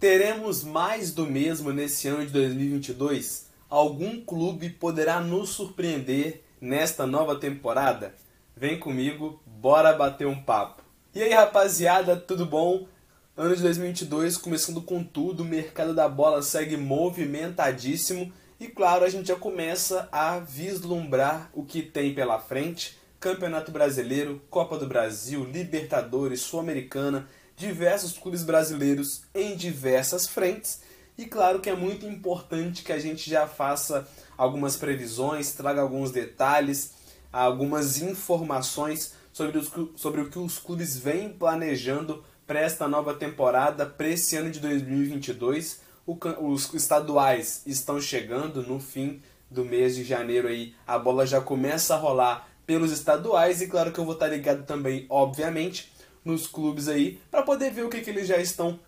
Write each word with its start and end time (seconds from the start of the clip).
Teremos 0.00 0.64
mais 0.64 1.12
do 1.12 1.26
mesmo 1.26 1.74
nesse 1.74 2.08
ano 2.08 2.24
de 2.24 2.32
2022? 2.32 3.50
Algum 3.68 4.18
clube 4.18 4.70
poderá 4.70 5.20
nos 5.20 5.50
surpreender 5.50 6.42
nesta 6.58 7.06
nova 7.06 7.36
temporada? 7.36 8.14
Vem 8.56 8.78
comigo, 8.78 9.42
bora 9.44 9.92
bater 9.92 10.26
um 10.26 10.42
papo. 10.42 10.82
E 11.14 11.22
aí, 11.22 11.34
rapaziada, 11.34 12.16
tudo 12.16 12.46
bom? 12.46 12.86
Ano 13.36 13.54
de 13.54 13.60
2022 13.60 14.38
começando 14.38 14.80
com 14.80 15.04
tudo, 15.04 15.42
o 15.42 15.46
mercado 15.46 15.94
da 15.94 16.08
bola 16.08 16.40
segue 16.40 16.78
movimentadíssimo 16.78 18.32
e 18.58 18.68
claro, 18.68 19.04
a 19.04 19.08
gente 19.10 19.28
já 19.28 19.36
começa 19.36 20.08
a 20.10 20.38
vislumbrar 20.38 21.50
o 21.52 21.62
que 21.62 21.82
tem 21.82 22.14
pela 22.14 22.38
frente. 22.38 22.98
Campeonato 23.20 23.70
Brasileiro, 23.70 24.40
Copa 24.48 24.78
do 24.78 24.86
Brasil, 24.86 25.44
Libertadores, 25.44 26.40
Sul-Americana, 26.40 27.28
diversos 27.60 28.16
clubes 28.16 28.42
brasileiros 28.42 29.22
em 29.34 29.54
diversas 29.54 30.26
frentes. 30.26 30.80
E 31.18 31.26
claro 31.26 31.60
que 31.60 31.68
é 31.68 31.76
muito 31.76 32.06
importante 32.06 32.82
que 32.82 32.92
a 32.92 32.98
gente 32.98 33.28
já 33.28 33.46
faça 33.46 34.08
algumas 34.36 34.76
previsões, 34.76 35.52
traga 35.52 35.82
alguns 35.82 36.10
detalhes, 36.10 36.92
algumas 37.30 38.00
informações 38.00 39.12
sobre, 39.30 39.58
os, 39.58 39.70
sobre 39.96 40.22
o 40.22 40.30
que 40.30 40.38
os 40.38 40.58
clubes 40.58 40.96
vêm 40.96 41.28
planejando 41.28 42.24
para 42.46 42.60
esta 42.60 42.88
nova 42.88 43.12
temporada, 43.12 43.84
para 43.84 44.08
esse 44.08 44.36
ano 44.36 44.50
de 44.50 44.58
2022 44.58 45.88
os 46.40 46.74
estaduais 46.74 47.62
estão 47.66 48.00
chegando 48.00 48.62
no 48.62 48.80
fim 48.80 49.22
do 49.48 49.64
mês 49.64 49.94
de 49.94 50.02
janeiro 50.02 50.48
aí, 50.48 50.74
a 50.84 50.98
bola 50.98 51.24
já 51.24 51.40
começa 51.40 51.94
a 51.94 51.98
rolar 51.98 52.48
pelos 52.66 52.90
estaduais 52.90 53.60
e 53.60 53.68
claro 53.68 53.92
que 53.92 54.00
eu 54.00 54.04
vou 54.04 54.14
estar 54.14 54.26
ligado 54.26 54.64
também, 54.64 55.06
obviamente, 55.08 55.92
nos 56.24 56.46
clubes 56.46 56.88
aí 56.88 57.20
para 57.30 57.42
poder 57.42 57.70
ver 57.70 57.84
o 57.84 57.88
que, 57.88 58.00
que 58.00 58.10
eles 58.10 58.26
já 58.26 58.36
estão 58.38 58.78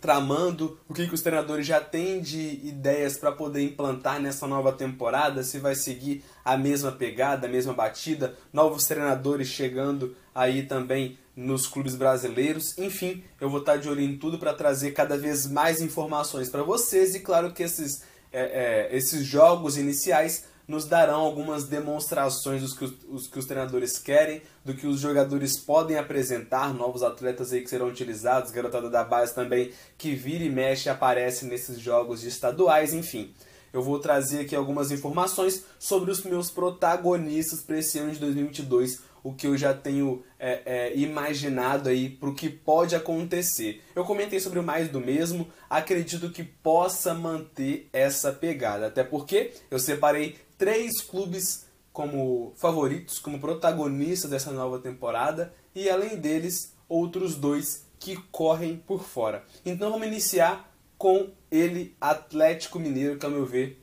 tramando, 0.00 0.78
o 0.88 0.94
que, 0.94 1.06
que 1.06 1.14
os 1.14 1.22
treinadores 1.22 1.64
já 1.64 1.80
têm 1.80 2.20
de 2.20 2.60
ideias 2.64 3.16
para 3.16 3.30
poder 3.30 3.62
implantar 3.62 4.20
nessa 4.20 4.48
nova 4.48 4.72
temporada, 4.72 5.44
se 5.44 5.58
vai 5.58 5.76
seguir 5.76 6.24
a 6.44 6.56
mesma 6.56 6.90
pegada, 6.90 7.46
a 7.46 7.50
mesma 7.50 7.72
batida, 7.72 8.34
novos 8.52 8.84
treinadores 8.86 9.46
chegando 9.46 10.16
aí 10.34 10.64
também 10.64 11.16
nos 11.36 11.68
clubes 11.68 11.94
brasileiros. 11.94 12.76
Enfim, 12.78 13.22
eu 13.40 13.48
vou 13.48 13.60
estar 13.60 13.76
de 13.76 13.88
olho 13.88 14.00
em 14.00 14.18
tudo 14.18 14.38
para 14.38 14.52
trazer 14.52 14.90
cada 14.90 15.16
vez 15.16 15.46
mais 15.46 15.80
informações 15.80 16.48
para 16.48 16.64
vocês 16.64 17.14
e 17.14 17.20
claro 17.20 17.52
que 17.52 17.62
esses, 17.62 18.02
é, 18.32 18.88
é, 18.90 18.96
esses 18.96 19.24
jogos 19.24 19.78
iniciais 19.78 20.46
nos 20.72 20.86
darão 20.86 21.20
algumas 21.20 21.64
demonstrações 21.64 22.62
dos 22.62 22.72
que 22.72 22.84
os, 22.84 22.94
os, 23.10 23.26
que 23.26 23.38
os 23.38 23.44
treinadores 23.44 23.98
querem, 23.98 24.40
do 24.64 24.72
que 24.72 24.86
os 24.86 24.98
jogadores 24.98 25.58
podem 25.58 25.98
apresentar, 25.98 26.72
novos 26.72 27.02
atletas 27.02 27.52
aí 27.52 27.60
que 27.60 27.68
serão 27.68 27.88
utilizados, 27.88 28.50
garotada 28.50 28.88
da 28.88 29.04
base 29.04 29.34
também 29.34 29.70
que 29.98 30.14
vira 30.14 30.42
e 30.42 30.48
mexe 30.48 30.88
aparece 30.88 31.44
nesses 31.44 31.78
jogos 31.78 32.22
de 32.22 32.28
estaduais, 32.28 32.94
enfim. 32.94 33.34
Eu 33.72 33.82
vou 33.82 33.98
trazer 33.98 34.40
aqui 34.40 34.54
algumas 34.54 34.90
informações 34.90 35.64
sobre 35.78 36.10
os 36.10 36.22
meus 36.22 36.50
protagonistas 36.50 37.62
para 37.62 37.78
esse 37.78 37.98
ano 37.98 38.12
de 38.12 38.18
2022, 38.18 39.00
o 39.24 39.32
que 39.32 39.46
eu 39.46 39.56
já 39.56 39.72
tenho 39.72 40.22
é, 40.38 40.62
é, 40.64 40.96
imaginado 40.96 41.88
aí 41.88 42.10
para 42.10 42.28
o 42.28 42.34
que 42.34 42.50
pode 42.50 42.94
acontecer. 42.94 43.82
Eu 43.94 44.04
comentei 44.04 44.40
sobre 44.40 44.60
mais 44.60 44.88
do 44.88 45.00
mesmo, 45.00 45.48
acredito 45.70 46.30
que 46.30 46.42
possa 46.42 47.14
manter 47.14 47.88
essa 47.92 48.32
pegada, 48.32 48.88
até 48.88 49.02
porque 49.02 49.52
eu 49.70 49.78
separei 49.78 50.36
três 50.58 51.00
clubes 51.00 51.66
como 51.92 52.52
favoritos, 52.56 53.18
como 53.18 53.38
protagonistas 53.38 54.30
dessa 54.30 54.50
nova 54.50 54.78
temporada 54.78 55.54
e 55.74 55.88
além 55.88 56.16
deles 56.16 56.74
outros 56.88 57.36
dois 57.36 57.86
que 57.98 58.16
correm 58.30 58.76
por 58.76 59.04
fora. 59.04 59.44
Então 59.64 59.90
vamos 59.90 60.06
iniciar 60.06 60.70
com 60.98 61.30
ele, 61.52 61.94
Atlético 62.00 62.80
Mineiro, 62.80 63.18
que 63.18 63.26
ao 63.26 63.30
meu 63.30 63.46
ver 63.46 63.78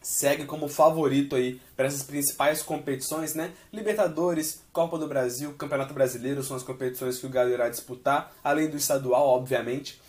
segue 0.00 0.44
como 0.44 0.68
favorito 0.68 1.34
aí 1.34 1.60
para 1.76 1.86
essas 1.86 2.02
principais 2.02 2.62
competições, 2.62 3.34
né? 3.34 3.52
Libertadores, 3.72 4.62
Copa 4.72 4.96
do 4.98 5.08
Brasil, 5.08 5.54
Campeonato 5.54 5.92
Brasileiro 5.92 6.42
são 6.42 6.56
as 6.56 6.62
competições 6.62 7.18
que 7.18 7.26
o 7.26 7.30
Galo 7.30 7.50
irá 7.50 7.68
disputar, 7.68 8.32
além 8.44 8.70
do 8.70 8.76
estadual, 8.76 9.26
obviamente. 9.26 10.00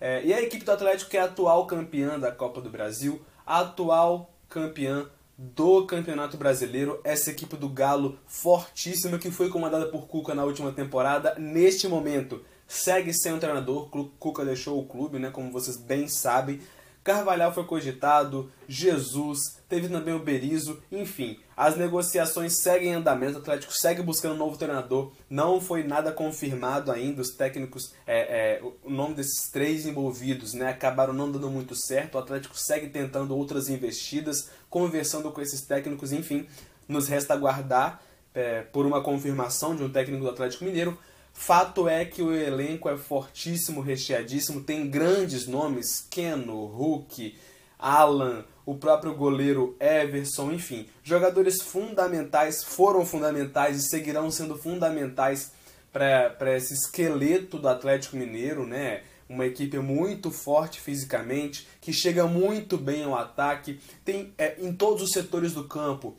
É, 0.00 0.24
e 0.24 0.32
a 0.32 0.42
equipe 0.42 0.64
do 0.64 0.72
Atlético 0.72 1.10
que 1.10 1.16
é 1.16 1.20
a 1.20 1.24
atual 1.24 1.66
campeã 1.66 2.18
da 2.18 2.32
Copa 2.32 2.60
do 2.60 2.70
Brasil, 2.70 3.22
atual 3.46 4.34
campeã 4.48 5.08
do 5.38 5.86
Campeonato 5.86 6.36
Brasileiro. 6.36 7.00
Essa 7.04 7.30
equipe 7.30 7.56
do 7.56 7.68
Galo 7.68 8.18
fortíssima 8.26 9.18
que 9.18 9.30
foi 9.30 9.48
comandada 9.48 9.86
por 9.86 10.06
Cuca 10.06 10.34
na 10.34 10.44
última 10.44 10.72
temporada. 10.72 11.34
Neste 11.38 11.86
momento 11.86 12.42
segue 12.66 13.12
sem 13.12 13.32
um 13.32 13.38
treinador. 13.38 13.88
Cuca 14.18 14.44
deixou 14.44 14.78
o 14.78 14.86
clube, 14.86 15.18
né, 15.18 15.30
como 15.30 15.52
vocês 15.52 15.76
bem 15.76 16.08
sabem. 16.08 16.60
Carvalhal 17.06 17.54
foi 17.54 17.62
cogitado, 17.62 18.50
Jesus, 18.66 19.38
teve 19.68 19.88
também 19.88 20.12
o 20.12 20.18
Berizzo, 20.18 20.82
enfim, 20.90 21.38
as 21.56 21.76
negociações 21.76 22.60
seguem 22.60 22.88
em 22.88 22.94
andamento, 22.94 23.38
o 23.38 23.40
Atlético 23.40 23.72
segue 23.72 24.02
buscando 24.02 24.34
um 24.34 24.38
novo 24.38 24.58
treinador, 24.58 25.12
não 25.30 25.60
foi 25.60 25.84
nada 25.84 26.10
confirmado 26.10 26.90
ainda, 26.90 27.22
os 27.22 27.30
técnicos, 27.30 27.94
é, 28.04 28.56
é, 28.56 28.62
o 28.82 28.90
nome 28.90 29.14
desses 29.14 29.48
três 29.52 29.86
envolvidos 29.86 30.52
né, 30.52 30.68
acabaram 30.68 31.12
não 31.12 31.30
dando 31.30 31.48
muito 31.48 31.76
certo, 31.76 32.16
o 32.16 32.18
Atlético 32.18 32.58
segue 32.58 32.88
tentando 32.88 33.36
outras 33.36 33.68
investidas, 33.68 34.50
conversando 34.68 35.30
com 35.30 35.40
esses 35.40 35.60
técnicos, 35.60 36.10
enfim, 36.10 36.48
nos 36.88 37.06
resta 37.06 37.34
aguardar 37.34 38.02
é, 38.34 38.62
por 38.62 38.84
uma 38.84 39.00
confirmação 39.00 39.76
de 39.76 39.84
um 39.84 39.88
técnico 39.88 40.24
do 40.24 40.30
Atlético 40.30 40.64
Mineiro, 40.64 40.98
Fato 41.38 41.86
é 41.86 42.04
que 42.04 42.22
o 42.22 42.34
elenco 42.34 42.88
é 42.88 42.96
fortíssimo, 42.96 43.82
recheadíssimo, 43.82 44.62
tem 44.62 44.88
grandes 44.90 45.46
nomes, 45.46 46.04
Keno, 46.10 46.64
Hulk, 46.64 47.36
Alan, 47.78 48.44
o 48.64 48.74
próprio 48.74 49.14
goleiro 49.14 49.76
Everson, 49.78 50.50
enfim, 50.50 50.88
jogadores 51.04 51.62
fundamentais, 51.62 52.64
foram 52.64 53.04
fundamentais 53.04 53.76
e 53.76 53.88
seguirão 53.88 54.30
sendo 54.30 54.56
fundamentais 54.56 55.52
para 55.92 56.56
esse 56.56 56.72
esqueleto 56.72 57.58
do 57.58 57.68
Atlético 57.68 58.16
Mineiro, 58.16 58.66
né? 58.66 59.02
Uma 59.28 59.46
equipe 59.46 59.78
muito 59.78 60.32
forte 60.32 60.80
fisicamente, 60.80 61.68
que 61.80 61.92
chega 61.92 62.26
muito 62.26 62.78
bem 62.78 63.04
ao 63.04 63.14
ataque, 63.14 63.78
tem 64.04 64.32
é, 64.38 64.56
em 64.58 64.72
todos 64.72 65.02
os 65.02 65.10
setores 65.10 65.52
do 65.52 65.64
campo, 65.64 66.16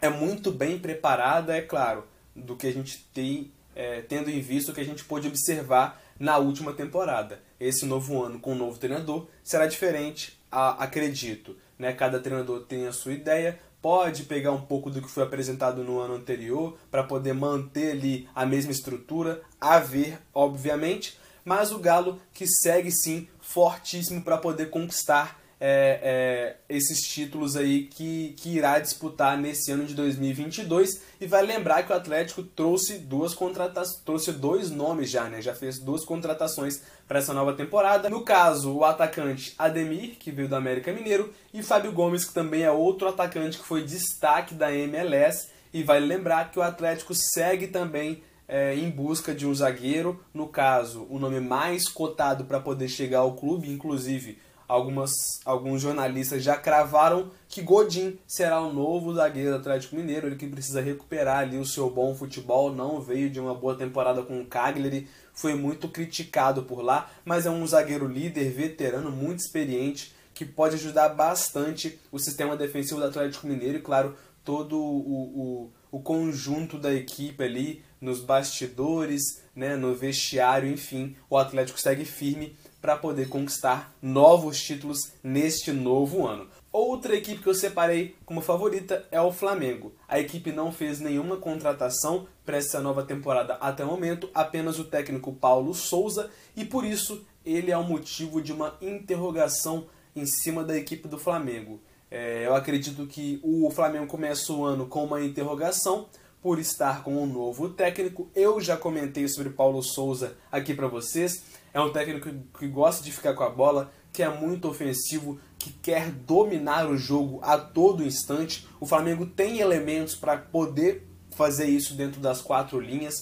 é 0.00 0.10
muito 0.10 0.50
bem 0.50 0.78
preparada, 0.78 1.56
é 1.56 1.62
claro, 1.62 2.04
do 2.34 2.56
que 2.56 2.66
a 2.66 2.72
gente 2.72 3.08
tem 3.14 3.52
é, 3.74 4.00
tendo 4.02 4.30
em 4.30 4.40
vista 4.40 4.70
o 4.70 4.74
que 4.74 4.80
a 4.80 4.84
gente 4.84 5.04
pôde 5.04 5.28
observar 5.28 6.02
na 6.18 6.38
última 6.38 6.72
temporada. 6.72 7.40
Esse 7.58 7.86
novo 7.86 8.22
ano 8.22 8.38
com 8.38 8.52
um 8.52 8.58
novo 8.58 8.78
treinador 8.78 9.26
será 9.42 9.66
diferente, 9.66 10.38
a, 10.50 10.84
acredito. 10.84 11.56
Né? 11.78 11.92
Cada 11.92 12.20
treinador 12.20 12.60
tem 12.64 12.86
a 12.86 12.92
sua 12.92 13.12
ideia, 13.12 13.58
pode 13.80 14.24
pegar 14.24 14.52
um 14.52 14.60
pouco 14.60 14.90
do 14.90 15.02
que 15.02 15.10
foi 15.10 15.24
apresentado 15.24 15.82
no 15.82 15.98
ano 15.98 16.14
anterior 16.14 16.78
para 16.90 17.02
poder 17.02 17.32
manter 17.32 17.92
ali 17.92 18.28
a 18.34 18.46
mesma 18.46 18.70
estrutura, 18.70 19.42
a 19.60 19.78
ver, 19.78 20.18
obviamente, 20.32 21.18
mas 21.44 21.72
o 21.72 21.78
Galo 21.78 22.20
que 22.32 22.46
segue 22.46 22.92
sim 22.92 23.28
fortíssimo 23.40 24.22
para 24.22 24.38
poder 24.38 24.70
conquistar 24.70 25.41
é, 25.64 26.00
é, 26.02 26.56
esses 26.68 27.02
títulos 27.02 27.54
aí 27.54 27.84
que, 27.84 28.34
que 28.36 28.48
irá 28.48 28.80
disputar 28.80 29.38
nesse 29.38 29.70
ano 29.70 29.84
de 29.84 29.94
2022 29.94 31.00
e 31.20 31.26
vai 31.26 31.46
lembrar 31.46 31.84
que 31.84 31.92
o 31.92 31.94
Atlético 31.94 32.42
trouxe 32.42 32.98
duas 32.98 33.32
contratações, 33.32 34.02
trouxe 34.04 34.32
dois 34.32 34.72
nomes 34.72 35.08
já, 35.08 35.28
né? 35.28 35.40
Já 35.40 35.54
fez 35.54 35.78
duas 35.78 36.04
contratações 36.04 36.82
para 37.06 37.20
essa 37.20 37.32
nova 37.32 37.52
temporada. 37.52 38.10
No 38.10 38.22
caso, 38.22 38.72
o 38.72 38.84
atacante 38.84 39.54
Ademir, 39.56 40.16
que 40.18 40.32
veio 40.32 40.48
do 40.48 40.56
América 40.56 40.92
Mineiro, 40.92 41.32
e 41.54 41.62
Fábio 41.62 41.92
Gomes, 41.92 42.24
que 42.24 42.34
também 42.34 42.62
é 42.62 42.70
outro 42.72 43.06
atacante 43.06 43.58
que 43.58 43.64
foi 43.64 43.84
destaque 43.84 44.56
da 44.56 44.74
MLS. 44.74 45.48
E 45.72 45.84
vai 45.84 46.00
lembrar 46.00 46.50
que 46.50 46.58
o 46.58 46.62
Atlético 46.62 47.14
segue 47.14 47.68
também 47.68 48.20
é, 48.48 48.74
em 48.74 48.90
busca 48.90 49.32
de 49.32 49.46
um 49.46 49.54
zagueiro, 49.54 50.20
no 50.34 50.48
caso, 50.48 51.06
o 51.08 51.20
nome 51.20 51.38
mais 51.38 51.88
cotado 51.88 52.46
para 52.46 52.58
poder 52.58 52.88
chegar 52.88 53.20
ao 53.20 53.36
clube, 53.36 53.70
inclusive 53.70 54.38
algumas, 54.72 55.12
alguns 55.44 55.82
jornalistas 55.82 56.42
já 56.42 56.56
cravaram 56.56 57.30
que 57.46 57.60
Godin 57.60 58.18
será 58.26 58.58
o 58.58 58.72
novo 58.72 59.14
zagueiro 59.14 59.50
do 59.50 59.56
Atlético 59.56 59.96
Mineiro, 59.96 60.26
ele 60.26 60.36
que 60.36 60.46
precisa 60.46 60.80
recuperar 60.80 61.40
ali 61.40 61.58
o 61.58 61.66
seu 61.66 61.90
bom 61.90 62.14
futebol, 62.14 62.72
não 62.72 62.98
veio 62.98 63.28
de 63.28 63.38
uma 63.38 63.54
boa 63.54 63.76
temporada 63.76 64.22
com 64.22 64.40
o 64.40 64.46
Cagliari, 64.46 65.06
foi 65.34 65.54
muito 65.54 65.88
criticado 65.88 66.62
por 66.62 66.80
lá, 66.80 67.10
mas 67.22 67.44
é 67.44 67.50
um 67.50 67.66
zagueiro 67.66 68.06
líder, 68.06 68.50
veterano, 68.50 69.10
muito 69.10 69.40
experiente, 69.40 70.14
que 70.32 70.46
pode 70.46 70.76
ajudar 70.76 71.10
bastante 71.10 72.00
o 72.10 72.18
sistema 72.18 72.56
defensivo 72.56 72.98
do 72.98 73.06
Atlético 73.06 73.46
Mineiro 73.46 73.76
e, 73.76 73.82
claro, 73.82 74.16
todo 74.42 74.78
o, 74.78 75.68
o, 75.68 75.98
o 75.98 76.00
conjunto 76.00 76.78
da 76.78 76.92
equipe 76.94 77.44
ali, 77.44 77.82
nos 78.00 78.20
bastidores, 78.20 79.42
né, 79.54 79.76
no 79.76 79.94
vestiário, 79.94 80.68
enfim, 80.68 81.14
o 81.28 81.36
Atlético 81.36 81.78
segue 81.78 82.06
firme 82.06 82.56
para 82.82 82.96
poder 82.96 83.28
conquistar 83.28 83.94
novos 84.02 84.60
títulos 84.60 85.12
neste 85.22 85.70
novo 85.70 86.26
ano. 86.26 86.48
Outra 86.72 87.14
equipe 87.14 87.40
que 87.40 87.48
eu 87.48 87.54
separei 87.54 88.16
como 88.26 88.40
favorita 88.40 89.06
é 89.12 89.20
o 89.20 89.30
Flamengo. 89.30 89.94
A 90.08 90.18
equipe 90.18 90.50
não 90.50 90.72
fez 90.72 90.98
nenhuma 90.98 91.36
contratação 91.36 92.26
para 92.44 92.56
essa 92.56 92.80
nova 92.80 93.04
temporada 93.04 93.54
até 93.54 93.84
o 93.84 93.88
momento, 93.88 94.28
apenas 94.34 94.80
o 94.80 94.84
técnico 94.84 95.32
Paulo 95.32 95.72
Souza, 95.74 96.28
e 96.56 96.64
por 96.64 96.84
isso 96.84 97.24
ele 97.46 97.70
é 97.70 97.76
o 97.78 97.84
motivo 97.84 98.42
de 98.42 98.52
uma 98.52 98.76
interrogação 98.80 99.86
em 100.16 100.26
cima 100.26 100.64
da 100.64 100.76
equipe 100.76 101.06
do 101.06 101.18
Flamengo. 101.18 101.80
É, 102.10 102.46
eu 102.46 102.54
acredito 102.54 103.06
que 103.06 103.40
o 103.42 103.70
Flamengo 103.70 104.06
começa 104.06 104.52
o 104.52 104.64
ano 104.64 104.86
com 104.86 105.04
uma 105.04 105.22
interrogação 105.22 106.08
por 106.42 106.58
estar 106.58 107.04
com 107.04 107.22
um 107.22 107.26
novo 107.26 107.68
técnico. 107.68 108.28
Eu 108.34 108.60
já 108.60 108.76
comentei 108.76 109.28
sobre 109.28 109.52
Paulo 109.52 109.80
Souza 109.80 110.36
aqui 110.50 110.74
para 110.74 110.88
vocês. 110.88 111.44
É 111.72 111.80
um 111.80 111.92
técnico 111.92 112.28
que 112.58 112.66
gosta 112.66 113.02
de 113.02 113.12
ficar 113.12 113.34
com 113.34 113.44
a 113.44 113.48
bola, 113.48 113.92
que 114.12 114.22
é 114.22 114.28
muito 114.28 114.68
ofensivo, 114.68 115.38
que 115.56 115.72
quer 115.72 116.10
dominar 116.10 116.90
o 116.90 116.98
jogo 116.98 117.38
a 117.42 117.56
todo 117.56 118.04
instante. 118.04 118.66
O 118.80 118.84
Flamengo 118.84 119.24
tem 119.24 119.60
elementos 119.60 120.16
para 120.16 120.36
poder 120.36 121.06
fazer 121.30 121.66
isso 121.66 121.94
dentro 121.94 122.20
das 122.20 122.42
quatro 122.42 122.80
linhas. 122.80 123.14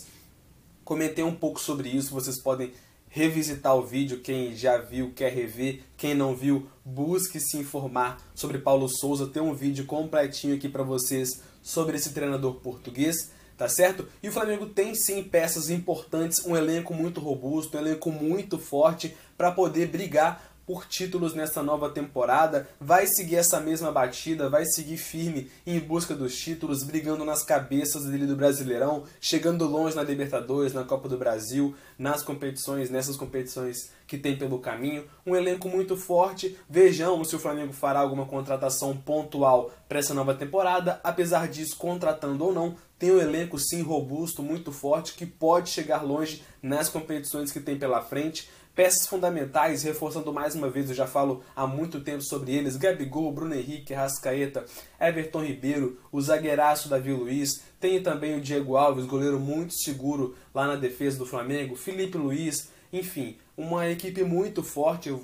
Comentei 0.83 1.23
um 1.23 1.35
pouco 1.35 1.61
sobre 1.61 1.91
isso, 1.91 2.11
vocês 2.11 2.43
podem 2.43 2.73
revisitar 3.09 3.77
o 3.77 3.85
vídeo, 3.85 4.21
quem 4.21 4.55
já 4.57 4.79
viu, 4.79 5.13
quer 5.13 5.33
rever, 5.33 5.83
quem 5.97 6.15
não 6.15 6.35
viu, 6.35 6.69
busque 6.85 7.41
se 7.41 7.59
informar 7.59 8.19
sobre 8.35 8.59
Paulo 8.59 8.89
Souza, 8.89 9.27
tem 9.27 9.43
um 9.43 9.53
vídeo 9.53 9.85
completinho 9.85 10.55
aqui 10.55 10.69
para 10.69 10.85
vocês 10.85 11.43
sobre 11.63 11.97
esse 11.97 12.13
treinador 12.13 12.55
português, 12.55 13.33
tá 13.57 13.69
certo? 13.69 14.09
E 14.23 14.29
o 14.29 14.33
Flamengo 14.33 14.67
tem 14.67 14.95
sim 14.95 15.23
peças 15.23 15.71
importantes, 15.71 16.45
um 16.45 16.57
elenco 16.57 16.95
muito 16.95 17.21
robusto, 17.21 17.77
um 17.77 17.81
elenco 17.81 18.11
muito 18.11 18.59
forte 18.59 19.17
para 19.37 19.53
poder 19.53 19.89
brigar 19.89 20.51
por 20.71 20.87
títulos 20.87 21.35
nessa 21.35 21.65
nova 21.65 21.91
temporada, 21.91 22.69
vai 22.81 23.05
seguir 23.05 23.35
essa 23.35 23.59
mesma 23.59 23.91
batida, 23.91 24.49
vai 24.49 24.65
seguir 24.65 24.99
firme 24.99 25.51
em 25.67 25.81
busca 25.81 26.15
dos 26.15 26.39
títulos, 26.39 26.85
brigando 26.85 27.25
nas 27.25 27.43
cabeças 27.43 28.05
dele 28.05 28.25
do 28.25 28.37
Brasileirão, 28.37 29.03
chegando 29.21 29.67
longe 29.67 29.97
na 29.97 30.05
Libertadores, 30.05 30.73
na 30.73 30.85
Copa 30.85 31.09
do 31.09 31.19
Brasil, 31.19 31.75
nas 31.99 32.23
competições, 32.23 32.89
nessas 32.89 33.17
competições 33.17 33.91
que 34.11 34.19
tem 34.19 34.37
pelo 34.37 34.59
caminho. 34.59 35.05
Um 35.25 35.37
elenco 35.37 35.69
muito 35.69 35.97
forte. 35.97 36.59
Vejamos 36.69 37.29
se 37.29 37.37
o 37.37 37.39
Flamengo 37.39 37.73
fará 37.73 38.01
alguma 38.01 38.27
contratação 38.27 38.97
pontual 38.97 39.71
para 39.89 40.01
essa 40.01 40.13
nova 40.13 40.35
temporada. 40.35 41.01
Apesar 41.05 41.47
disso, 41.47 41.77
contratando 41.77 42.45
ou 42.45 42.53
não, 42.53 42.75
tem 42.99 43.13
um 43.13 43.21
elenco 43.21 43.57
sim 43.57 43.83
robusto, 43.83 44.43
muito 44.43 44.73
forte, 44.73 45.15
que 45.15 45.25
pode 45.25 45.71
chegar 45.71 46.03
longe 46.03 46.43
nas 46.61 46.89
competições 46.89 47.53
que 47.53 47.61
tem 47.61 47.79
pela 47.79 48.03
frente. 48.03 48.51
Peças 48.75 49.07
fundamentais, 49.07 49.85
reforçando 49.85 50.33
mais 50.33 50.57
uma 50.57 50.69
vez, 50.69 50.89
eu 50.89 50.97
já 50.97 51.07
falo 51.07 51.45
há 51.55 51.65
muito 51.65 52.01
tempo 52.01 52.23
sobre 52.23 52.53
eles: 52.53 52.77
Gabigol, 52.77 53.31
Bruno 53.31 53.55
Henrique, 53.55 53.95
Rascaeta, 53.95 54.65
Everton 55.01 55.45
Ribeiro, 55.45 56.01
o 56.11 56.21
zagueiraço 56.21 56.89
Davi 56.89 57.13
Luiz, 57.13 57.63
tem 57.79 58.03
também 58.03 58.37
o 58.37 58.41
Diego 58.41 58.77
Alves, 58.77 59.07
goleiro 59.07 59.39
muito 59.39 59.73
seguro 59.73 60.35
lá 60.53 60.67
na 60.67 60.75
defesa 60.75 61.17
do 61.19 61.27
Flamengo, 61.27 61.77
Felipe 61.77 62.19
Luiz, 62.19 62.71
enfim, 62.93 63.37
uma 63.61 63.87
equipe 63.89 64.25
muito 64.25 64.63
forte. 64.63 65.15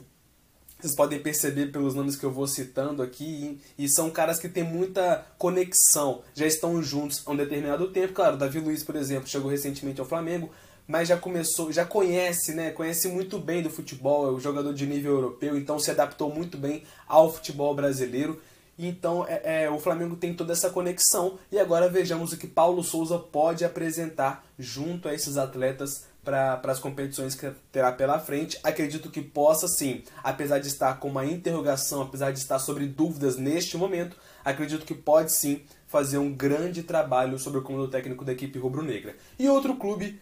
Vocês 0.79 0.95
podem 0.95 1.19
perceber 1.19 1.73
pelos 1.73 1.95
nomes 1.95 2.17
que 2.17 2.25
eu 2.25 2.31
vou 2.31 2.47
citando 2.47 3.03
aqui, 3.03 3.59
e 3.79 3.89
são 3.89 4.11
caras 4.11 4.39
que 4.39 4.47
têm 4.47 4.63
muita 4.63 5.27
conexão, 5.39 6.21
já 6.35 6.47
estão 6.47 6.83
juntos 6.83 7.23
há 7.25 7.31
um 7.31 7.37
determinado 7.37 7.89
tempo. 7.89 8.13
Claro, 8.13 8.37
Davi 8.37 8.61
Luiz, 8.61 8.85
por 8.85 8.95
exemplo, 8.95 9.27
chegou 9.27 9.51
recentemente 9.51 10.01
ao 10.01 10.07
Flamengo, 10.07 10.51
mas 10.87 11.09
já 11.09 11.17
começou, 11.17 11.73
já 11.73 11.87
conhece, 11.87 12.53
né? 12.53 12.71
Conhece 12.73 13.09
muito 13.09 13.39
bem 13.39 13.63
do 13.63 13.71
futebol, 13.71 14.29
é 14.29 14.33
um 14.33 14.39
jogador 14.39 14.75
de 14.75 14.87
nível 14.87 15.13
europeu, 15.13 15.57
então 15.57 15.79
se 15.79 15.91
adaptou 15.91 16.33
muito 16.33 16.59
bem 16.59 16.83
ao 17.09 17.33
futebol 17.33 17.75
brasileiro. 17.75 18.41
Então 18.79 19.25
é, 19.27 19.65
é, 19.65 19.71
o 19.71 19.79
Flamengo 19.79 20.17
tem 20.17 20.35
toda 20.35 20.53
essa 20.53 20.69
conexão 20.69 21.39
e 21.51 21.59
agora 21.59 21.89
vejamos 21.89 22.33
o 22.33 22.37
que 22.37 22.47
Paulo 22.47 22.85
Souza 22.85 23.19
pode 23.19 23.65
apresentar 23.65 24.45
junto 24.59 25.09
a 25.09 25.15
esses 25.15 25.39
atletas 25.39 26.05
para 26.27 26.61
as 26.65 26.81
competições 26.81 27.37
que 27.37 27.49
terá 27.71 27.93
pela 27.93 28.19
frente. 28.19 28.59
Acredito 28.65 29.09
que 29.11 29.23
possa 29.23 29.69
sim, 29.69 30.03
apesar 30.25 30.59
de 30.59 30.67
estar 30.67 30.99
com 30.99 31.09
uma 31.09 31.25
interrogação, 31.25 32.03
apesar 32.03 32.33
de 32.33 32.41
estar 32.41 32.59
sobre 32.59 32.85
dúvidas 32.87 33.37
neste 33.37 33.77
momento, 33.77 34.17
acredito 34.45 34.85
que 34.85 34.95
pode 34.95 35.31
sim 35.33 35.63
fazer 35.87 36.19
um 36.19 36.35
grande 36.35 36.83
trabalho 36.83 37.39
sobre 37.39 37.61
o 37.61 37.63
comando 37.63 37.87
técnico 37.87 38.25
da 38.25 38.33
equipe 38.33 38.59
rubro-negra. 38.59 39.15
E 39.39 39.49
outro 39.49 39.77
clube 39.77 40.21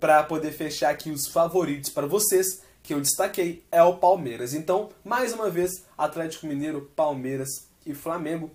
para 0.00 0.22
poder 0.22 0.52
fechar 0.52 0.90
aqui 0.90 1.10
os 1.10 1.26
favoritos 1.26 1.90
para 1.90 2.06
vocês, 2.06 2.62
que 2.82 2.94
eu 2.94 3.00
destaquei, 3.00 3.62
é 3.70 3.82
o 3.82 3.98
Palmeiras. 3.98 4.54
Então, 4.54 4.88
mais 5.04 5.34
uma 5.34 5.50
vez, 5.50 5.84
Atlético 5.98 6.46
Mineiro, 6.46 6.90
Palmeiras 6.96 7.68
e 7.84 7.92
Flamengo. 7.92 8.50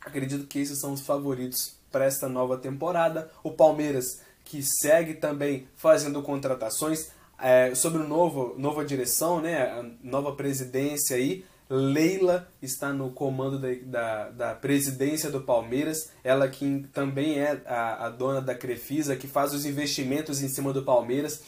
Acredito 0.00 0.46
que 0.46 0.60
esses 0.60 0.78
são 0.78 0.92
os 0.92 1.00
favoritos 1.00 1.74
para 1.90 2.04
esta 2.04 2.28
nova 2.28 2.56
temporada. 2.56 3.30
O 3.42 3.50
Palmeiras, 3.50 4.20
que 4.44 4.62
segue 4.62 5.14
também 5.14 5.66
fazendo 5.76 6.22
contratações 6.22 7.10
é, 7.38 7.74
sobre 7.74 8.00
o 8.00 8.08
novo 8.08 8.54
nova 8.56 8.84
direção, 8.84 9.40
né, 9.40 9.62
a 9.62 9.84
nova 10.02 10.32
presidência 10.32 11.16
aí. 11.16 11.44
Leila 11.68 12.46
está 12.60 12.92
no 12.92 13.10
comando 13.10 13.58
da, 13.58 13.68
da, 13.84 14.30
da, 14.30 14.54
presidência 14.54 15.30
do 15.30 15.40
Palmeiras, 15.40 16.10
ela 16.22 16.46
que 16.46 16.86
também 16.92 17.38
é 17.38 17.62
a, 17.64 18.06
a 18.06 18.10
dona 18.10 18.42
da 18.42 18.54
Crefisa, 18.54 19.16
que 19.16 19.26
faz 19.26 19.54
os 19.54 19.64
investimentos 19.64 20.42
em 20.42 20.48
cima 20.48 20.70
do 20.70 20.82
Palmeiras. 20.82 21.42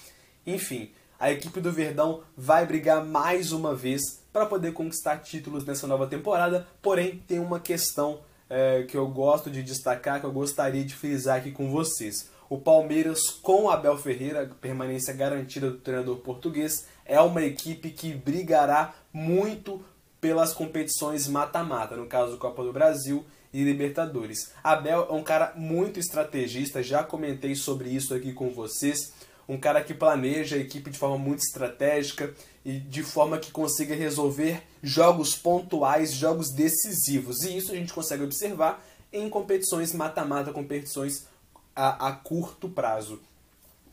Enfim, 0.47 0.91
a 1.21 1.31
equipe 1.31 1.61
do 1.61 1.71
Verdão 1.71 2.23
vai 2.35 2.65
brigar 2.65 3.05
mais 3.05 3.53
uma 3.53 3.75
vez 3.75 4.01
para 4.33 4.47
poder 4.47 4.73
conquistar 4.73 5.19
títulos 5.19 5.65
nessa 5.65 5.87
nova 5.87 6.07
temporada, 6.07 6.67
porém 6.83 7.23
tem 7.27 7.39
uma 7.39 7.61
questão 7.61 8.21
é, 8.49 8.83
que 8.83 8.97
eu 8.97 9.07
gosto 9.09 9.51
de 9.51 9.63
destacar, 9.63 10.21
que 10.21 10.27
eu 10.27 10.33
gostaria 10.33 10.85
de 10.85 10.95
frisar 10.95 11.39
aqui 11.39 11.53
com 11.53 11.71
vocês. 11.71 12.31
O 12.55 12.59
Palmeiras, 12.59 13.31
com 13.43 13.69
Abel 13.69 13.99
Ferreira, 13.99 14.49
permanência 14.61 15.13
garantida 15.13 15.69
do 15.69 15.79
treinador 15.79 16.19
português, 16.19 16.87
é 17.05 17.21
uma 17.21 17.43
equipe 17.43 17.91
que 17.91 18.15
brigará 18.15 18.95
muito 19.13 19.85
pelas 20.21 20.53
competições 20.53 21.27
mata-mata, 21.27 21.97
no 21.97 22.07
caso 22.07 22.39
Copa 22.39 22.63
do 22.63 22.73
Brasil 22.73 23.25
e 23.53 23.65
Libertadores. 23.65 24.53
Abel 24.63 25.09
é 25.11 25.13
um 25.13 25.25
cara 25.25 25.53
muito 25.57 25.99
estrategista, 25.99 26.81
já 26.81 27.03
comentei 27.03 27.57
sobre 27.57 27.89
isso 27.89 28.15
aqui 28.15 28.33
com 28.33 28.51
vocês. 28.51 29.13
Um 29.49 29.59
cara 29.59 29.83
que 29.83 29.93
planeja 29.93 30.55
a 30.55 30.61
equipe 30.61 30.91
de 30.91 30.97
forma 30.97 31.19
muito 31.19 31.41
estratégica 31.41 32.33
e 32.65 32.79
de 32.79 33.03
forma 33.03 33.37
que 33.37 33.51
consiga 33.51 33.97
resolver 33.97 34.63
jogos 34.81 35.35
pontuais, 35.35 36.13
jogos 36.13 36.53
decisivos. 36.53 37.43
E 37.43 37.57
isso 37.57 37.73
a 37.73 37.75
gente 37.75 37.93
consegue 37.93 38.23
observar 38.23 38.81
em 39.13 39.29
competições 39.29 39.93
mata-mata, 39.93 40.53
competições 40.53 41.27
a, 41.75 42.09
a 42.09 42.13
curto 42.13 42.69
prazo. 42.69 43.21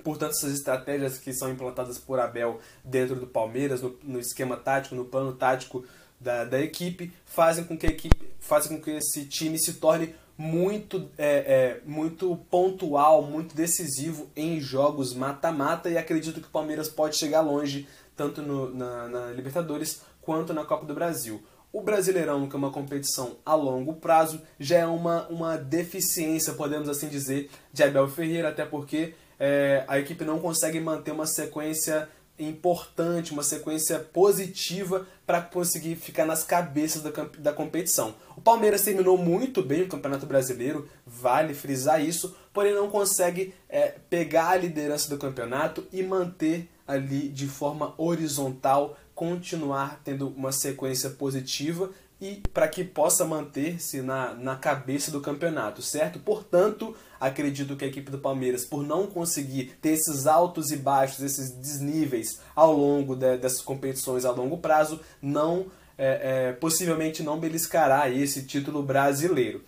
Portanto, 0.03 0.31
essas 0.31 0.53
estratégias 0.53 1.17
que 1.17 1.33
são 1.33 1.51
implantadas 1.51 1.97
por 1.97 2.19
Abel 2.19 2.59
dentro 2.83 3.15
do 3.15 3.27
Palmeiras, 3.27 3.81
no, 3.81 3.95
no 4.03 4.19
esquema 4.19 4.57
tático, 4.57 4.95
no 4.95 5.05
plano 5.05 5.33
tático 5.33 5.85
da, 6.19 6.43
da 6.45 6.59
equipe 6.59 7.11
fazem 7.25 7.63
com 7.63 7.77
que 7.77 7.87
equipe 7.87 8.31
fazem 8.39 8.77
com 8.77 8.83
que 8.83 8.91
esse 8.91 9.25
time 9.25 9.57
se 9.57 9.73
torne 9.73 10.15
muito 10.37 11.09
é, 11.17 11.37
é, 11.37 11.81
muito 11.85 12.35
pontual, 12.49 13.21
muito 13.23 13.55
decisivo 13.55 14.29
em 14.35 14.59
jogos 14.59 15.13
mata-mata 15.13 15.89
e 15.89 15.97
acredito 15.97 16.41
que 16.41 16.47
o 16.47 16.51
Palmeiras 16.51 16.89
pode 16.89 17.15
chegar 17.15 17.41
longe 17.41 17.87
tanto 18.15 18.41
no, 18.41 18.73
na, 18.73 19.07
na 19.07 19.25
Libertadores 19.31 20.01
quanto 20.21 20.53
na 20.53 20.65
Copa 20.65 20.85
do 20.85 20.93
Brasil. 20.93 21.41
O 21.73 21.81
Brasileirão, 21.81 22.49
que 22.49 22.55
é 22.55 22.57
uma 22.57 22.71
competição 22.71 23.37
a 23.45 23.55
longo 23.55 23.93
prazo, 23.93 24.41
já 24.59 24.79
é 24.79 24.85
uma, 24.85 25.27
uma 25.29 25.57
deficiência, 25.57 26.53
podemos 26.53 26.89
assim 26.89 27.07
dizer, 27.07 27.49
de 27.71 27.81
Abel 27.81 28.09
Ferreira, 28.09 28.49
até 28.49 28.65
porque 28.65 29.13
é, 29.39 29.85
a 29.87 29.97
equipe 29.97 30.25
não 30.25 30.39
consegue 30.39 30.79
manter 30.79 31.11
uma 31.11 31.25
sequência 31.25 32.09
importante, 32.37 33.31
uma 33.31 33.43
sequência 33.43 33.99
positiva 33.99 35.05
para 35.25 35.41
conseguir 35.41 35.95
ficar 35.95 36.25
nas 36.25 36.43
cabeças 36.43 37.01
da, 37.01 37.11
da 37.37 37.53
competição. 37.53 38.15
O 38.35 38.41
Palmeiras 38.41 38.83
terminou 38.83 39.17
muito 39.17 39.61
bem 39.61 39.83
o 39.83 39.87
Campeonato 39.87 40.25
Brasileiro, 40.25 40.89
vale 41.05 41.53
frisar 41.53 42.03
isso, 42.03 42.35
porém 42.53 42.73
não 42.73 42.89
consegue 42.89 43.53
é, 43.69 43.95
pegar 44.09 44.49
a 44.49 44.57
liderança 44.57 45.09
do 45.09 45.17
campeonato 45.17 45.85
e 45.91 46.03
manter 46.03 46.69
ali 46.87 47.29
de 47.29 47.47
forma 47.47 47.93
horizontal, 47.97 48.97
continuar 49.21 50.01
tendo 50.03 50.29
uma 50.29 50.51
sequência 50.51 51.07
positiva 51.11 51.91
e 52.19 52.41
para 52.51 52.67
que 52.67 52.83
possa 52.83 53.23
manter-se 53.23 54.01
na, 54.01 54.33
na 54.33 54.55
cabeça 54.55 55.11
do 55.11 55.21
campeonato, 55.21 55.83
certo? 55.83 56.17
Portanto, 56.17 56.95
acredito 57.19 57.75
que 57.75 57.85
a 57.85 57.87
equipe 57.87 58.09
do 58.09 58.17
Palmeiras, 58.17 58.65
por 58.65 58.81
não 58.81 59.05
conseguir 59.05 59.77
ter 59.79 59.89
esses 59.89 60.25
altos 60.25 60.71
e 60.71 60.75
baixos, 60.75 61.19
esses 61.19 61.51
desníveis 61.51 62.39
ao 62.55 62.75
longo 62.75 63.15
de, 63.15 63.37
dessas 63.37 63.61
competições 63.61 64.25
a 64.25 64.31
longo 64.31 64.57
prazo, 64.57 64.99
não 65.21 65.67
é, 65.95 66.47
é, 66.47 66.53
possivelmente 66.53 67.21
não 67.21 67.39
beliscará 67.39 68.09
esse 68.09 68.41
título 68.41 68.81
brasileiro. 68.81 69.63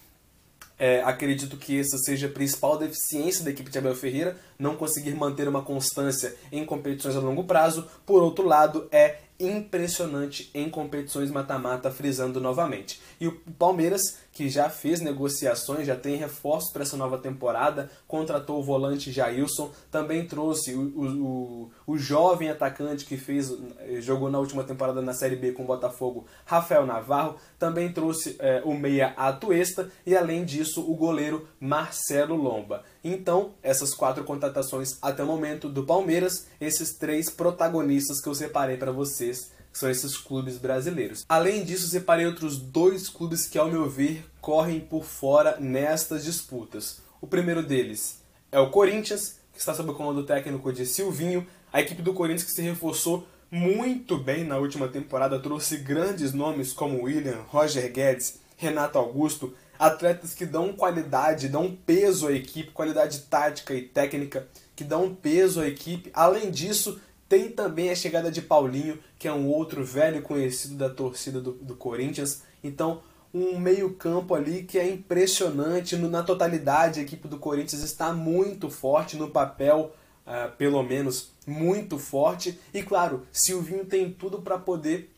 É, 0.80 1.04
acredito 1.04 1.58
que 1.58 1.80
essa 1.80 2.00
seja 2.00 2.26
a 2.26 2.32
principal 2.32 2.78
deficiência 2.80 3.44
da 3.44 3.52
equipe 3.52 3.70
de 3.70 3.78
Abel 3.78 3.96
Ferreira, 3.96 4.36
não 4.58 4.76
conseguir 4.76 5.14
manter 5.14 5.48
uma 5.48 5.62
constância 5.62 6.36
em 6.52 6.66
competições 6.66 7.16
a 7.16 7.20
longo 7.20 7.44
prazo. 7.44 7.88
Por 8.04 8.24
outro 8.24 8.48
lado, 8.48 8.88
é 8.92 9.20
impressionante 9.48 10.50
em 10.54 10.70
competições 10.70 11.32
mata-mata, 11.32 11.92
frisando 11.92 12.40
novamente. 12.40 13.00
E 13.20 13.28
o 13.28 13.40
Palmeiras, 13.58 14.20
que 14.34 14.50
já 14.50 14.68
fez 14.68 15.00
negociações, 15.00 15.86
já 15.86 15.96
tem 15.96 16.16
reforços 16.16 16.74
para 16.74 16.82
essa 16.82 16.98
nova 16.98 17.20
temporada, 17.20 17.90
contratou 18.08 18.60
o 18.60 18.64
volante 18.64 19.12
Jailson, 19.12 19.72
também 19.92 20.26
trouxe 20.26 20.74
o, 20.74 20.82
o, 20.82 21.72
o, 21.86 21.98
jovem 21.98 22.50
atacante 22.50 23.06
que 23.06 23.16
fez 23.16 23.56
jogou 24.00 24.32
na 24.32 24.40
última 24.40 24.64
temporada 24.64 25.02
na 25.02 25.14
Série 25.14 25.36
B 25.36 25.52
com 25.52 25.64
o 25.64 25.68
Botafogo, 25.68 26.26
Rafael 26.46 26.86
Navarro, 26.86 27.36
também 27.60 27.94
trouxe 27.94 28.36
é, 28.40 28.64
o 28.66 28.74
meia 28.74 29.14
Atuesta 29.16 29.92
e 30.06 30.16
além 30.16 30.44
disso 30.44 30.82
o 30.82 30.96
goleiro 30.96 31.48
Marcelo 31.60 32.36
Lomba. 32.36 32.84
Então, 33.04 33.52
essas 33.62 33.94
quatro 33.94 34.24
contratações 34.24 34.98
até 35.02 35.24
o 35.24 35.28
momento 35.28 35.70
do 35.70 35.84
Palmeiras, 35.84 36.48
esses 36.60 36.98
três 36.98 37.30
protagonistas 37.30 38.20
que 38.20 38.28
eu 38.28 38.34
separei 38.34 38.78
para 38.78 38.92
vocês 38.92 39.52
que 39.74 39.80
são 39.80 39.90
esses 39.90 40.16
clubes 40.16 40.60
brasileiros. 40.60 41.26
Além 41.28 41.66
disso, 41.66 41.88
separei 41.88 42.28
outros 42.28 42.60
dois 42.60 43.10
clubes 43.10 43.48
que, 43.48 43.58
ao 43.58 43.70
meu 43.70 43.90
ver, 43.90 44.24
correm 44.40 44.80
por 44.80 45.04
fora 45.04 45.58
nestas 45.60 46.24
disputas. 46.24 47.02
O 47.20 47.26
primeiro 47.26 47.64
deles 47.64 48.22
é 48.52 48.60
o 48.60 48.70
Corinthians, 48.70 49.40
que 49.52 49.60
está 49.60 49.74
sob 49.74 49.90
o 49.90 49.96
comando 49.96 50.24
técnico 50.24 50.72
de 50.72 50.86
Silvinho, 50.86 51.46
a 51.72 51.82
equipe 51.82 52.04
do 52.04 52.14
Corinthians 52.14 52.44
que 52.44 52.52
se 52.52 52.62
reforçou 52.62 53.28
muito 53.50 54.18
bem 54.18 54.44
na 54.44 54.58
última 54.58 54.88
temporada, 54.88 55.40
trouxe 55.40 55.78
grandes 55.78 56.34
nomes 56.34 56.72
como 56.72 57.04
William, 57.04 57.42
Roger 57.48 57.92
Guedes, 57.92 58.40
Renato 58.56 58.98
Augusto, 59.00 59.54
atletas 59.78 60.34
que 60.34 60.46
dão 60.46 60.74
qualidade, 60.74 61.50
dão 61.50 61.76
peso 61.86 62.28
à 62.28 62.32
equipe, 62.32 62.72
qualidade 62.72 63.22
tática 63.22 63.74
e 63.74 63.82
técnica, 63.82 64.48
que 64.76 64.84
dão 64.84 65.14
peso 65.14 65.62
à 65.62 65.68
equipe. 65.68 66.12
Além 66.14 66.52
disso, 66.52 67.00
tem 67.34 67.50
também 67.50 67.90
a 67.90 67.96
chegada 67.96 68.30
de 68.30 68.44
Paulinho, 68.44 69.00
que 69.18 69.28
é 69.28 69.34
um 69.34 69.48
outro 69.48 69.84
velho 69.84 70.22
conhecido 70.22 70.76
da 70.76 70.88
torcida 70.88 71.42
do, 71.42 71.54
do 71.54 71.76
Corinthians. 71.76 72.44
Então, 72.64 73.02
um 73.34 73.58
meio-campo 73.58 74.36
ali 74.36 74.62
que 74.62 74.78
é 74.78 74.88
impressionante. 74.88 75.96
No, 75.96 76.08
na 76.08 76.22
totalidade, 76.22 77.00
a 77.00 77.04
equipe 77.04 77.28
do 77.28 77.40
Corinthians 77.40 77.82
está 77.82 78.14
muito 78.14 78.70
forte 78.70 79.18
no 79.18 79.32
papel, 79.32 79.96
uh, 80.28 80.56
pelo 80.58 80.84
menos 80.84 81.32
muito 81.48 81.98
forte. 81.98 82.60
E 82.72 82.84
claro, 82.84 83.26
Silvinho 83.32 83.84
tem 83.84 84.12
tudo 84.12 84.44
para 84.44 84.60
poder 84.60 85.12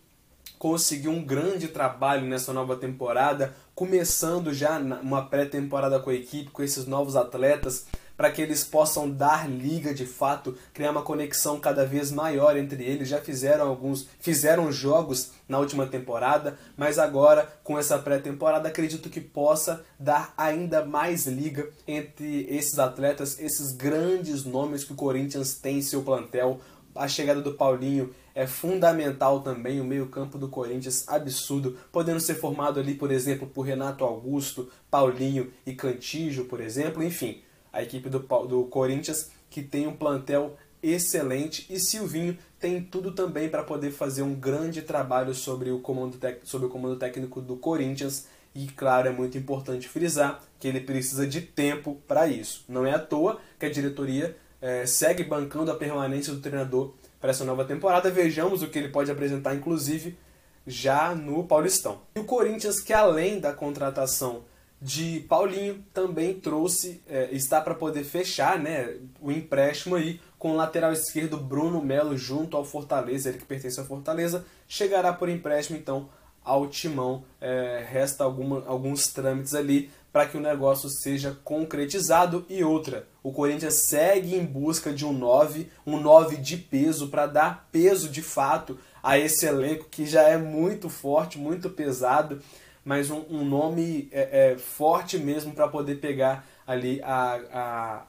conseguir 0.57 1.09
um 1.09 1.21
grande 1.21 1.67
trabalho 1.67 2.25
nessa 2.25 2.53
nova 2.53 2.77
temporada, 2.77 3.53
começando 3.75 4.53
já 4.53 4.79
uma 4.79 5.25
pré-temporada 5.25 5.99
com 5.99 6.11
a 6.11 6.15
equipe, 6.15 6.49
com 6.49 6.63
esses 6.63 6.85
novos 6.85 7.17
atletas 7.17 7.87
para 8.17 8.31
que 8.31 8.41
eles 8.41 8.63
possam 8.63 9.09
dar 9.09 9.49
liga 9.49 9.93
de 9.93 10.05
fato, 10.05 10.57
criar 10.73 10.91
uma 10.91 11.01
conexão 11.01 11.59
cada 11.59 11.85
vez 11.85 12.11
maior 12.11 12.57
entre 12.57 12.83
eles. 12.83 13.09
Já 13.09 13.19
fizeram 13.19 13.67
alguns, 13.67 14.07
fizeram 14.19 14.71
jogos 14.71 15.31
na 15.47 15.59
última 15.59 15.85
temporada, 15.85 16.57
mas 16.77 16.97
agora 16.97 17.51
com 17.63 17.77
essa 17.77 17.97
pré-temporada 17.99 18.69
acredito 18.69 19.09
que 19.09 19.21
possa 19.21 19.83
dar 19.99 20.33
ainda 20.37 20.85
mais 20.85 21.25
liga 21.25 21.69
entre 21.87 22.47
esses 22.49 22.79
atletas, 22.79 23.39
esses 23.39 23.71
grandes 23.71 24.43
nomes 24.43 24.83
que 24.83 24.93
o 24.93 24.97
Corinthians 24.97 25.55
tem 25.55 25.79
em 25.79 25.81
seu 25.81 26.01
plantel. 26.01 26.59
A 26.95 27.09
chegada 27.09 27.41
do 27.41 27.53
Paulinho 27.53 28.15
é 28.33 28.47
fundamental 28.47 29.41
também, 29.41 29.81
o 29.81 29.85
meio-campo 29.85 30.37
do 30.37 30.47
Corinthians 30.47 31.05
absurdo, 31.07 31.77
podendo 31.91 32.21
ser 32.21 32.35
formado 32.35 32.79
ali, 32.79 32.93
por 32.95 33.11
exemplo, 33.11 33.47
por 33.47 33.63
Renato 33.63 34.05
Augusto, 34.05 34.69
Paulinho 34.89 35.51
e 35.65 35.73
Cantijo, 35.73 36.45
por 36.45 36.61
exemplo, 36.61 37.03
enfim 37.03 37.41
a 37.75 37.83
equipe 37.83 38.09
do, 38.09 38.19
do 38.19 38.63
Corinthians, 38.65 39.29
que 39.49 39.61
tem 39.61 39.85
um 39.85 39.95
plantel 39.95 40.57
excelente 40.81 41.65
e 41.69 41.79
Silvinho 41.79 42.37
tem 42.57 42.81
tudo 42.81 43.11
também 43.11 43.49
para 43.49 43.63
poder 43.63 43.91
fazer 43.91 44.21
um 44.21 44.33
grande 44.33 44.81
trabalho 44.81 45.35
sobre 45.35 45.69
o, 45.71 45.79
comando 45.79 46.17
sobre 46.43 46.67
o 46.67 46.69
comando 46.69 46.95
técnico 46.95 47.41
do 47.41 47.57
Corinthians. 47.57 48.27
E 48.53 48.67
claro, 48.67 49.09
é 49.09 49.11
muito 49.11 49.37
importante 49.37 49.89
frisar 49.89 50.41
que 50.57 50.67
ele 50.67 50.79
precisa 50.79 51.27
de 51.27 51.41
tempo 51.41 52.01
para 52.07 52.27
isso. 52.27 52.63
Não 52.69 52.85
é 52.85 52.93
à 52.93 52.99
toa 52.99 53.41
que 53.59 53.65
a 53.65 53.69
diretoria 53.69 54.37
é, 54.61 54.85
segue 54.85 55.23
bancando 55.25 55.69
a 55.69 55.75
permanência 55.75 56.33
do 56.33 56.39
treinador 56.39 56.93
para 57.19 57.31
essa 57.31 57.43
nova 57.43 57.65
temporada. 57.65 58.09
Vejamos 58.09 58.63
o 58.63 58.69
que 58.69 58.79
ele 58.79 58.89
pode 58.89 59.11
apresentar, 59.11 59.53
inclusive, 59.53 60.17
já 60.65 61.13
no 61.13 61.43
Paulistão. 61.43 61.99
E 62.15 62.19
o 62.19 62.23
Corinthians, 62.23 62.79
que 62.79 62.93
além 62.93 63.39
da 63.39 63.51
contratação 63.51 64.43
de 64.85 65.21
Paulinho 65.21 65.83
também 65.91 66.35
trouxe, 66.35 67.01
é, 67.09 67.29
está 67.31 67.59
para 67.59 67.73
poder 67.73 68.03
fechar 68.03 68.59
né, 68.59 68.97
o 69.19 69.31
empréstimo 69.31 69.95
aí 69.95 70.21
com 70.37 70.51
o 70.51 70.55
lateral 70.55 70.93
esquerdo 70.93 71.37
Bruno 71.37 71.81
Melo 71.81 72.15
junto 72.15 72.55
ao 72.55 72.63
Fortaleza, 72.63 73.29
ele 73.29 73.39
que 73.39 73.45
pertence 73.45 73.79
ao 73.79 73.85
Fortaleza, 73.87 74.45
chegará 74.67 75.11
por 75.11 75.27
empréstimo 75.27 75.75
então 75.75 76.07
ao 76.43 76.67
Timão. 76.67 77.23
É, 77.41 77.83
resta 77.89 78.23
alguma, 78.23 78.63
alguns 78.67 79.07
trâmites 79.07 79.55
ali 79.55 79.89
para 80.13 80.27
que 80.27 80.37
o 80.37 80.41
negócio 80.41 80.87
seja 80.87 81.35
concretizado. 81.43 82.45
E 82.47 82.63
outra, 82.63 83.07
o 83.23 83.31
Corinthians 83.31 83.87
segue 83.87 84.35
em 84.35 84.45
busca 84.45 84.93
de 84.93 85.03
um 85.03 85.11
9, 85.11 85.67
um 85.83 85.99
9 85.99 86.37
de 86.37 86.57
peso, 86.57 87.07
para 87.07 87.25
dar 87.25 87.67
peso 87.71 88.07
de 88.07 88.21
fato 88.21 88.77
a 89.01 89.17
esse 89.17 89.47
elenco 89.47 89.87
que 89.89 90.05
já 90.05 90.21
é 90.29 90.37
muito 90.37 90.89
forte, 90.89 91.39
muito 91.39 91.71
pesado 91.71 92.39
mas 92.85 93.09
um, 93.09 93.25
um 93.29 93.43
nome 93.43 94.07
é, 94.11 94.51
é, 94.51 94.57
forte 94.57 95.17
mesmo 95.17 95.53
para 95.53 95.67
poder 95.67 95.95
pegar 95.95 96.47
ali 96.65 97.01
a, 97.03 97.39
a 97.51 98.05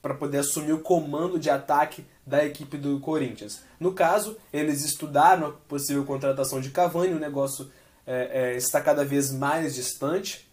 para 0.00 0.14
poder 0.14 0.38
assumir 0.38 0.72
o 0.72 0.80
comando 0.80 1.38
de 1.38 1.50
ataque 1.50 2.06
da 2.26 2.42
equipe 2.42 2.78
do 2.78 2.98
Corinthians. 3.00 3.62
No 3.78 3.92
caso, 3.92 4.34
eles 4.50 4.82
estudaram 4.82 5.48
a 5.48 5.52
possível 5.52 6.04
contratação 6.06 6.58
de 6.58 6.70
Cavani, 6.70 7.12
o 7.12 7.18
negócio 7.18 7.70
é, 8.06 8.52
é, 8.52 8.56
está 8.56 8.80
cada 8.80 9.04
vez 9.04 9.30
mais 9.30 9.74
distante, 9.74 10.48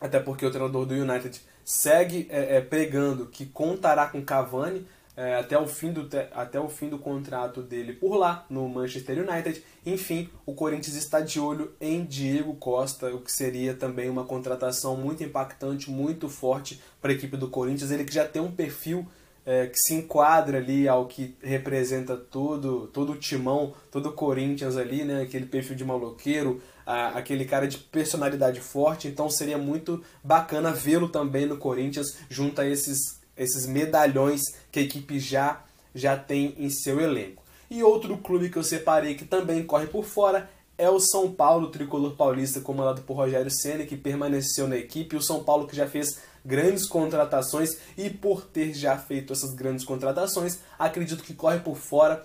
até 0.00 0.20
porque 0.20 0.46
o 0.46 0.50
treinador 0.50 0.86
do 0.86 0.94
United 0.94 1.40
segue 1.64 2.28
é, 2.30 2.58
é, 2.58 2.60
pregando 2.60 3.26
que 3.26 3.46
contará 3.46 4.06
com 4.06 4.24
Cavani 4.24 4.86
é, 5.18 5.34
até, 5.34 5.58
o 5.58 5.66
fim 5.66 5.90
do, 5.90 6.08
até 6.32 6.60
o 6.60 6.68
fim 6.68 6.88
do 6.88 6.96
contrato 6.96 7.60
dele 7.60 7.92
por 7.92 8.16
lá, 8.16 8.46
no 8.48 8.68
Manchester 8.68 9.18
United. 9.28 9.60
Enfim, 9.84 10.30
o 10.46 10.54
Corinthians 10.54 10.94
está 10.94 11.20
de 11.20 11.40
olho 11.40 11.72
em 11.80 12.04
Diego 12.04 12.54
Costa, 12.54 13.12
o 13.12 13.20
que 13.20 13.32
seria 13.32 13.74
também 13.74 14.08
uma 14.08 14.22
contratação 14.22 14.96
muito 14.96 15.24
impactante, 15.24 15.90
muito 15.90 16.28
forte 16.28 16.80
para 17.02 17.10
a 17.10 17.14
equipe 17.14 17.36
do 17.36 17.48
Corinthians. 17.48 17.90
Ele 17.90 18.04
que 18.04 18.14
já 18.14 18.24
tem 18.24 18.40
um 18.40 18.52
perfil 18.52 19.08
é, 19.44 19.66
que 19.66 19.80
se 19.80 19.92
enquadra 19.92 20.58
ali 20.58 20.86
ao 20.86 21.06
que 21.06 21.36
representa 21.42 22.16
todo, 22.16 22.86
todo 22.86 23.14
o 23.14 23.16
timão, 23.16 23.74
todo 23.90 24.10
o 24.10 24.12
Corinthians 24.12 24.76
ali, 24.76 25.02
né? 25.02 25.22
aquele 25.22 25.46
perfil 25.46 25.74
de 25.74 25.84
maloqueiro, 25.84 26.62
a, 26.86 27.18
aquele 27.18 27.44
cara 27.44 27.66
de 27.66 27.78
personalidade 27.78 28.60
forte. 28.60 29.08
Então 29.08 29.28
seria 29.28 29.58
muito 29.58 30.00
bacana 30.22 30.70
vê-lo 30.70 31.08
também 31.08 31.44
no 31.44 31.56
Corinthians 31.56 32.18
junto 32.30 32.60
a 32.60 32.66
esses 32.68 33.18
esses 33.38 33.66
medalhões 33.66 34.42
que 34.78 34.80
a 34.80 34.82
equipe 34.82 35.18
já, 35.18 35.64
já 35.94 36.16
tem 36.16 36.54
em 36.58 36.70
seu 36.70 37.00
elenco. 37.00 37.42
E 37.70 37.82
outro 37.82 38.16
clube 38.18 38.48
que 38.48 38.56
eu 38.56 38.64
separei 38.64 39.14
que 39.14 39.24
também 39.24 39.64
corre 39.64 39.86
por 39.86 40.04
fora 40.04 40.48
é 40.76 40.88
o 40.88 41.00
São 41.00 41.32
Paulo, 41.32 41.70
tricolor 41.70 42.14
paulista, 42.14 42.60
comandado 42.60 43.02
por 43.02 43.14
Rogério 43.14 43.50
Senna, 43.50 43.84
que 43.84 43.96
permaneceu 43.96 44.68
na 44.68 44.76
equipe. 44.76 45.16
O 45.16 45.22
São 45.22 45.42
Paulo 45.42 45.66
que 45.66 45.74
já 45.74 45.88
fez 45.88 46.20
grandes 46.44 46.86
contratações 46.86 47.76
e 47.96 48.08
por 48.08 48.42
ter 48.42 48.72
já 48.72 48.96
feito 48.96 49.32
essas 49.32 49.52
grandes 49.54 49.84
contratações, 49.84 50.60
acredito 50.78 51.24
que 51.24 51.34
corre 51.34 51.58
por 51.58 51.76
fora, 51.76 52.24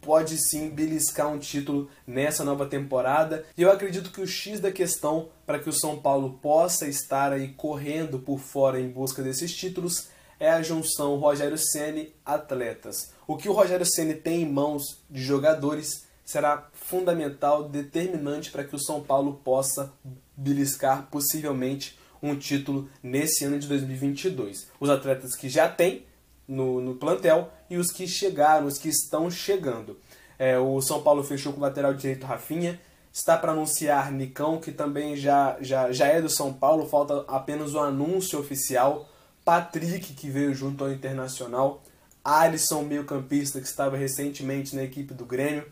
pode 0.00 0.36
sim 0.36 0.68
beliscar 0.68 1.32
um 1.32 1.38
título 1.38 1.88
nessa 2.06 2.44
nova 2.44 2.66
temporada. 2.66 3.44
E 3.56 3.62
eu 3.62 3.70
acredito 3.70 4.10
que 4.10 4.20
o 4.20 4.26
X 4.26 4.58
da 4.58 4.72
questão 4.72 5.28
para 5.46 5.60
que 5.60 5.68
o 5.68 5.72
São 5.72 5.98
Paulo 5.98 6.38
possa 6.42 6.88
estar 6.88 7.32
aí 7.32 7.48
correndo 7.56 8.18
por 8.18 8.38
fora 8.38 8.80
em 8.80 8.88
busca 8.88 9.22
desses 9.22 9.54
títulos 9.54 10.08
é 10.38 10.50
a 10.50 10.62
junção 10.62 11.16
Rogério 11.16 11.58
Ceni 11.58 12.14
atletas. 12.24 13.12
O 13.26 13.36
que 13.36 13.48
o 13.48 13.52
Rogério 13.52 13.86
Ceni 13.86 14.14
tem 14.14 14.42
em 14.42 14.50
mãos 14.50 15.02
de 15.10 15.22
jogadores 15.22 16.04
será 16.24 16.68
fundamental, 16.72 17.68
determinante 17.68 18.50
para 18.50 18.64
que 18.64 18.74
o 18.74 18.78
São 18.78 19.02
Paulo 19.02 19.40
possa 19.44 19.92
beliscar 20.36 21.08
possivelmente 21.10 21.98
um 22.22 22.34
título 22.34 22.88
nesse 23.02 23.44
ano 23.44 23.58
de 23.58 23.68
2022. 23.68 24.68
Os 24.80 24.88
atletas 24.88 25.36
que 25.36 25.48
já 25.48 25.68
tem 25.68 26.06
no, 26.48 26.80
no 26.80 26.94
plantel 26.94 27.50
e 27.68 27.76
os 27.76 27.90
que 27.90 28.06
chegaram, 28.06 28.66
os 28.66 28.78
que 28.78 28.88
estão 28.88 29.30
chegando. 29.30 29.98
É, 30.38 30.58
o 30.58 30.80
São 30.80 31.02
Paulo 31.02 31.22
fechou 31.22 31.52
com 31.52 31.60
o 31.60 31.62
lateral 31.62 31.94
direito 31.94 32.26
Rafinha, 32.26 32.80
está 33.12 33.36
para 33.36 33.52
anunciar 33.52 34.10
Nicão, 34.10 34.58
que 34.58 34.72
também 34.72 35.16
já, 35.16 35.56
já, 35.60 35.92
já 35.92 36.06
é 36.06 36.20
do 36.20 36.28
São 36.28 36.52
Paulo, 36.52 36.88
falta 36.88 37.24
apenas 37.28 37.74
o 37.74 37.78
anúncio 37.78 38.40
oficial. 38.40 39.08
Patrick, 39.44 40.14
que 40.14 40.30
veio 40.30 40.54
junto 40.54 40.84
ao 40.84 40.92
Internacional, 40.92 41.82
Alisson, 42.24 42.82
meio-campista, 42.82 43.60
que 43.60 43.66
estava 43.66 43.96
recentemente 43.96 44.74
na 44.74 44.82
equipe 44.82 45.12
do 45.12 45.26
Grêmio, 45.26 45.66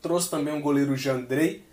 trouxe 0.00 0.30
também 0.30 0.54
um 0.54 0.60
goleiro 0.60 0.96
Jandrei, 0.96 1.64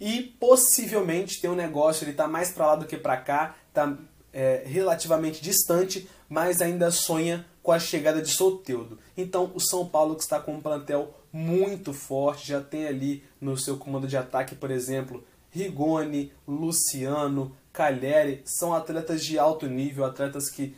e 0.00 0.22
possivelmente 0.38 1.40
tem 1.40 1.50
um 1.50 1.54
negócio, 1.54 2.04
ele 2.04 2.12
está 2.12 2.28
mais 2.28 2.50
para 2.50 2.66
lá 2.68 2.76
do 2.76 2.86
que 2.86 2.96
para 2.96 3.16
cá, 3.16 3.56
está 3.68 3.96
é, 4.32 4.62
relativamente 4.64 5.42
distante, 5.42 6.08
mas 6.28 6.60
ainda 6.60 6.90
sonha 6.90 7.44
com 7.62 7.72
a 7.72 7.78
chegada 7.78 8.22
de 8.22 8.30
Soteudo. 8.30 8.98
Então 9.16 9.50
o 9.54 9.60
São 9.60 9.86
Paulo 9.86 10.14
que 10.14 10.22
está 10.22 10.40
com 10.40 10.54
um 10.54 10.60
plantel 10.60 11.14
muito 11.32 11.92
forte, 11.92 12.48
já 12.48 12.60
tem 12.60 12.86
ali 12.86 13.22
no 13.40 13.56
seu 13.56 13.76
comando 13.76 14.06
de 14.06 14.16
ataque, 14.16 14.54
por 14.54 14.70
exemplo, 14.70 15.24
Rigoni, 15.50 16.32
Luciano, 16.46 17.56
Calheri 17.72 18.42
são 18.44 18.74
atletas 18.74 19.24
de 19.24 19.38
alto 19.38 19.66
nível, 19.66 20.04
atletas 20.04 20.50
que, 20.50 20.74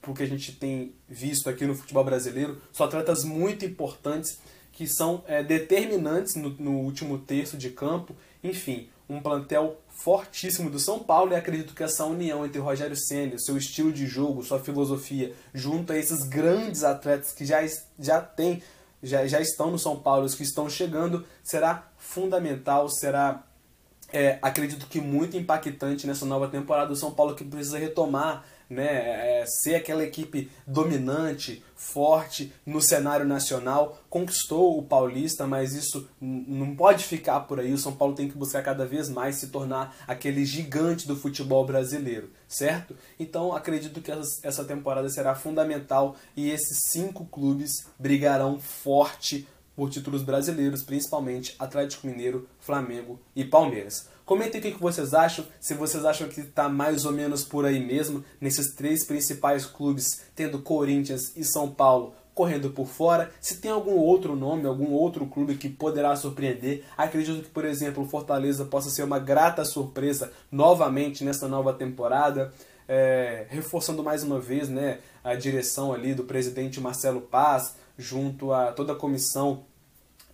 porque 0.00 0.22
a 0.22 0.26
gente 0.26 0.52
tem 0.52 0.92
visto 1.08 1.48
aqui 1.50 1.66
no 1.66 1.74
futebol 1.74 2.04
brasileiro, 2.04 2.60
são 2.72 2.86
atletas 2.86 3.24
muito 3.24 3.64
importantes 3.64 4.38
que 4.72 4.86
são 4.86 5.24
é, 5.26 5.42
determinantes 5.42 6.36
no, 6.36 6.50
no 6.50 6.70
último 6.78 7.18
terço 7.18 7.56
de 7.56 7.70
campo. 7.70 8.14
Enfim, 8.44 8.88
um 9.08 9.20
plantel 9.20 9.76
fortíssimo 9.88 10.70
do 10.70 10.78
São 10.78 11.00
Paulo 11.00 11.32
e 11.32 11.34
acredito 11.34 11.74
que 11.74 11.82
essa 11.82 12.04
união 12.04 12.46
entre 12.46 12.60
Rogério 12.60 12.96
Senna, 12.96 13.38
seu 13.38 13.56
estilo 13.56 13.92
de 13.92 14.06
jogo, 14.06 14.44
sua 14.44 14.60
filosofia, 14.60 15.34
junto 15.52 15.92
a 15.92 15.98
esses 15.98 16.22
grandes 16.28 16.84
atletas 16.84 17.32
que 17.32 17.44
já, 17.44 17.58
já 17.98 18.20
têm, 18.20 18.62
já, 19.02 19.26
já 19.26 19.40
estão 19.40 19.72
no 19.72 19.78
São 19.80 19.98
Paulo, 19.98 20.24
os 20.24 20.36
que 20.36 20.44
estão 20.44 20.70
chegando, 20.70 21.26
será 21.42 21.90
fundamental, 21.96 22.88
será 22.88 23.44
é, 24.12 24.38
acredito 24.40 24.86
que 24.86 25.00
muito 25.00 25.36
impactante 25.36 26.06
nessa 26.06 26.24
nova 26.24 26.48
temporada 26.48 26.88
do 26.88 26.96
São 26.96 27.10
Paulo 27.10 27.34
que 27.34 27.44
precisa 27.44 27.78
retomar 27.78 28.44
né, 28.68 29.40
é, 29.40 29.44
ser 29.46 29.76
aquela 29.76 30.04
equipe 30.04 30.50
dominante, 30.66 31.64
forte 31.74 32.52
no 32.66 32.82
cenário 32.82 33.26
nacional, 33.26 33.98
conquistou 34.10 34.78
o 34.78 34.82
Paulista, 34.82 35.46
mas 35.46 35.72
isso 35.72 36.08
não 36.20 36.74
pode 36.74 37.04
ficar 37.04 37.40
por 37.40 37.60
aí. 37.60 37.72
O 37.72 37.78
São 37.78 37.94
Paulo 37.94 38.14
tem 38.14 38.28
que 38.28 38.36
buscar 38.36 38.62
cada 38.62 38.84
vez 38.84 39.08
mais 39.08 39.36
se 39.36 39.48
tornar 39.48 39.96
aquele 40.06 40.44
gigante 40.44 41.06
do 41.06 41.16
futebol 41.16 41.64
brasileiro, 41.64 42.30
certo? 42.46 42.94
Então 43.18 43.54
acredito 43.54 44.00
que 44.00 44.12
essa 44.42 44.64
temporada 44.64 45.08
será 45.08 45.34
fundamental 45.34 46.16
e 46.36 46.50
esses 46.50 46.90
cinco 46.90 47.24
clubes 47.26 47.86
brigarão 47.98 48.58
forte 48.58 49.46
por 49.78 49.88
títulos 49.90 50.24
brasileiros, 50.24 50.82
principalmente 50.82 51.54
Atlético 51.56 52.08
Mineiro, 52.08 52.48
Flamengo 52.58 53.20
e 53.36 53.44
Palmeiras. 53.44 54.08
Comentem 54.24 54.60
o 54.60 54.64
que 54.64 54.72
vocês 54.72 55.14
acham, 55.14 55.44
se 55.60 55.72
vocês 55.72 56.04
acham 56.04 56.28
que 56.28 56.40
está 56.40 56.68
mais 56.68 57.04
ou 57.04 57.12
menos 57.12 57.44
por 57.44 57.64
aí 57.64 57.78
mesmo, 57.78 58.24
nesses 58.40 58.74
três 58.74 59.04
principais 59.04 59.64
clubes, 59.64 60.24
tendo 60.34 60.58
Corinthians 60.62 61.32
e 61.36 61.44
São 61.44 61.70
Paulo 61.70 62.12
correndo 62.34 62.70
por 62.70 62.88
fora. 62.88 63.30
Se 63.40 63.60
tem 63.60 63.70
algum 63.70 63.94
outro 63.94 64.34
nome, 64.34 64.66
algum 64.66 64.90
outro 64.90 65.24
clube 65.26 65.56
que 65.56 65.68
poderá 65.68 66.16
surpreender, 66.16 66.82
acredito 66.96 67.44
que, 67.44 67.50
por 67.50 67.64
exemplo, 67.64 68.04
Fortaleza 68.08 68.64
possa 68.64 68.90
ser 68.90 69.04
uma 69.04 69.20
grata 69.20 69.64
surpresa 69.64 70.32
novamente 70.50 71.22
nessa 71.22 71.46
nova 71.46 71.72
temporada. 71.72 72.52
É, 72.90 73.46
reforçando 73.50 74.02
mais 74.02 74.24
uma 74.24 74.40
vez 74.40 74.68
né, 74.68 75.00
a 75.22 75.34
direção 75.34 75.92
ali 75.92 76.14
do 76.14 76.24
presidente 76.24 76.80
Marcelo 76.80 77.20
Paz, 77.20 77.76
junto 77.98 78.52
a 78.52 78.72
toda 78.72 78.92
a 78.92 78.96
comissão 78.96 79.64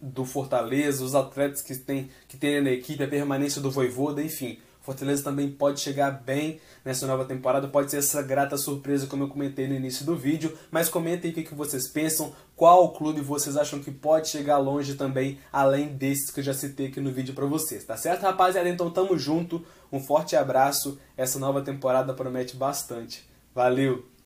do 0.01 0.25
Fortaleza, 0.25 1.03
os 1.03 1.15
atletas 1.15 1.63
que 1.63 1.75
tem, 1.77 2.11
que 2.29 2.37
tem 2.37 2.61
na 2.61 2.71
equipe, 2.71 3.03
a 3.03 3.09
permanência 3.09 3.61
do 3.61 3.71
Voivoda, 3.71 4.23
enfim. 4.23 4.59
Fortaleza 4.83 5.25
também 5.25 5.51
pode 5.51 5.81
chegar 5.81 6.11
bem 6.11 6.61
nessa 6.85 7.07
nova 7.07 7.25
temporada, 7.25 7.67
pode 7.67 7.91
ser 7.91 7.97
essa 7.97 8.21
grata 8.21 8.59
surpresa 8.59 9.07
como 9.07 9.25
eu 9.25 9.29
comentei 9.29 9.67
no 9.67 9.75
início 9.75 10.05
do 10.05 10.15
vídeo, 10.15 10.55
mas 10.71 10.91
comentem 10.91 11.31
o 11.31 11.35
que 11.35 11.55
vocês 11.55 11.89
pensam, 11.89 12.35
qual 12.55 12.93
clube 12.93 13.23
vocês 13.23 13.57
acham 13.57 13.81
que 13.81 13.91
pode 13.91 14.29
chegar 14.29 14.59
longe 14.59 14.95
também, 14.95 15.39
além 15.51 15.89
desses 15.89 16.31
que 16.31 16.41
eu 16.41 16.45
já 16.45 16.53
citei 16.53 16.89
aqui 16.89 17.01
no 17.01 17.11
vídeo 17.11 17.33
para 17.33 17.47
vocês, 17.47 17.83
tá 17.83 17.97
certo 17.97 18.25
rapaziada? 18.25 18.69
Então 18.69 18.91
tamo 18.91 19.17
junto, 19.19 19.65
um 19.91 20.01
forte 20.01 20.37
abraço, 20.37 20.99
essa 21.17 21.39
nova 21.39 21.63
temporada 21.63 22.13
promete 22.13 22.55
bastante. 22.55 23.27
Valeu! 23.55 24.14